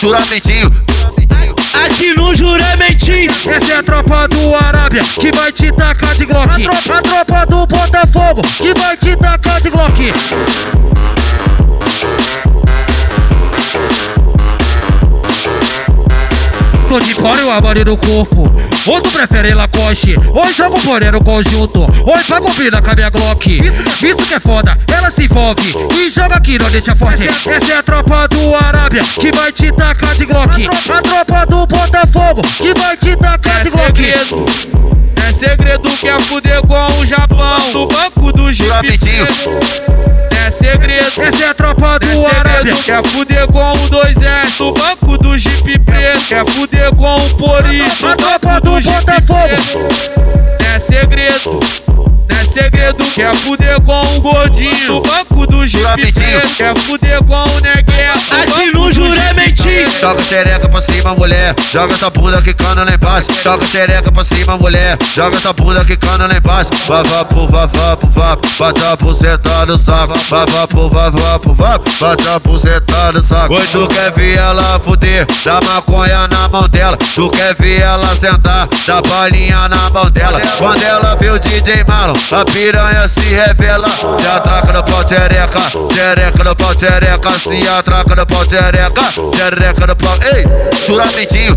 [0.00, 0.70] juramentinho.
[1.74, 6.50] Aqui no juramentinho, Essa é a tropa do Arábia que vai te tacar de Glock.
[6.50, 10.12] A tropa, a tropa do Botafogo que vai te tacar de Glock.
[16.88, 18.50] Tô de fora eu abari no corpo.
[18.86, 23.10] Ou tu prefere Lacoste, ou jogo porém no conjunto, ou pra combinar com a minha
[23.10, 23.46] Glock.
[23.46, 25.60] Isso, isso que é foda, ela se envolve
[25.94, 27.26] e joga aqui, não deixa forte.
[27.26, 30.68] Essa é a tropa do Arábia que vai te tacar de Glock.
[30.90, 33.96] A tropa do Botafogo que vai te tacar de é Glock.
[33.96, 34.44] segredo.
[35.16, 37.60] É segredo que é fuder com o Japão.
[37.72, 38.98] Do banco do Jeep.
[40.46, 41.22] É segredo.
[41.22, 42.74] Essa é a tropa do Arábia.
[42.74, 47.34] Segredo, quer fuder com o 2S do banco do Jeep preto, quer fuder com o
[47.36, 49.88] Pori A tropa do Botafogo.
[50.74, 51.60] É segredo,
[52.28, 57.42] é segredo, quer fuder com o gordinho do banco do Jeep preto, quer fuder com
[57.42, 57.98] o neguinho
[58.30, 58.47] no
[60.00, 61.56] Joga xereca pra cima, mulher.
[61.72, 63.28] Joga essa bunda que cana lá embaixo.
[63.42, 64.96] Joga xereca pra cima, mulher.
[65.12, 66.70] Joga essa bunda que cana lá embaixo.
[66.86, 68.38] Vá, vá, pro, vá, vá, pro, vá.
[68.60, 70.16] Bata pro sentar no saco.
[70.28, 71.80] Vá, vá, pro, vá, vá, pro, vá.
[72.00, 73.54] Bata pro sentar no saco.
[73.54, 75.26] Oi, tu quer ver ela fuder?
[75.44, 76.96] Dá maconha na mão dela.
[76.96, 78.68] Tu quer ver ela sentar?
[78.86, 80.40] Dá balinha na mão dela.
[80.58, 83.88] Quando ela vê o DJ Marlon, a piranha se revela.
[83.88, 85.60] Se atraca no pau, xereca.
[85.92, 87.30] Xereca no pau, xereca.
[87.32, 89.02] Se atraca no pau, xereca.
[89.34, 90.14] Xereca no pau.
[90.34, 90.44] Ei,
[90.86, 91.56] juramentinho.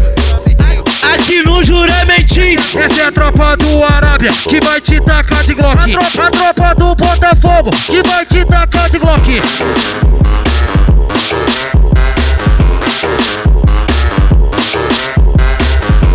[1.01, 5.77] Aqui no juramentinho Essa é a tropa do Arábia que vai te tacar de Glock.
[5.79, 9.41] A tropa, a tropa do Botafogo que vai te tacar de Glock.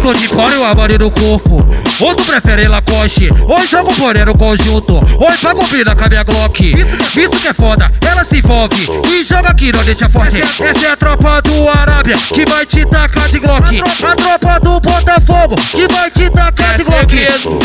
[0.03, 1.67] Tô de fora eu abari no corpo.
[1.99, 6.23] Ou tu prefere Lacoste, ou jogo porém no conjunto, ou pra combinar com a minha
[6.23, 6.61] Glock.
[6.63, 8.77] Isso, isso que é foda, ela se envolve
[9.11, 10.39] e joga aqui, não deixa forte.
[10.41, 11.41] Essa é a tropa
[12.07, 13.83] do Arábia que vai te tacar de Glock.
[14.05, 17.11] A tropa do Botafogo que vai te tacar É de Glock.
[17.11, 17.59] segredo,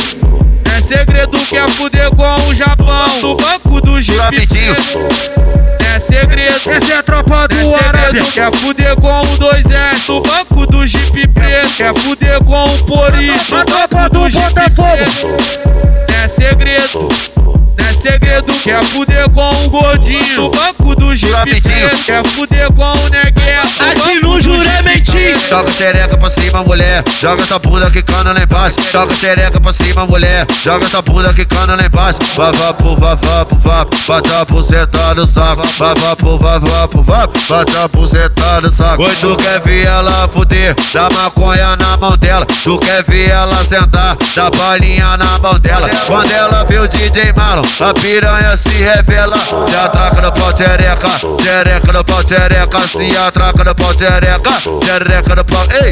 [0.66, 4.18] é segredo que é fuder com o Japão Do banco do Jeep.
[5.94, 8.24] É segredo, Essa é a tropa é do Arábia.
[8.24, 12.84] segredo Quer fuder com o 2S do banco do Jeep preto Quer fuder com o
[12.86, 15.38] Pori A tropa do Botafogo.
[16.24, 17.08] É segredo,
[17.38, 17.41] é
[18.02, 21.08] segredo Quer fuder com o gordinho do banco do
[21.44, 21.70] preto
[22.06, 27.04] Quer fuder com o neguinho Aqui no juramentinho Joga xereca pra cima, mulher.
[27.20, 28.78] Joga essa bunda que cana lá embaixo.
[28.92, 30.48] Joga xereca pra cima, mulher.
[30.64, 32.20] Joga essa bunda que cana lá embaixo.
[32.36, 33.86] Vá, vá, pro, vá, vá, pro, vá.
[34.08, 35.68] Bata pro sentar no saco.
[35.78, 37.28] Vá, vá, pro, vá, vá, pro, vá.
[37.28, 39.04] Bata pro sentar no saco.
[39.04, 40.76] Oi, tu quer ver ela fuder?
[40.94, 42.46] Dá maconha na mão dela.
[42.46, 44.18] Tu quer ver ela sentar?
[44.36, 45.90] Dá balinha na mão dela.
[46.08, 49.38] Quando ela vê o DJ Marlon, a piranha se revela.
[49.38, 51.10] Se atraca no pau, xereca.
[51.44, 52.80] Xereca no pau, xereca.
[52.80, 54.52] Se atraca no pau, xereca.
[54.86, 55.66] Xereca no pau.
[55.84, 55.90] Ei!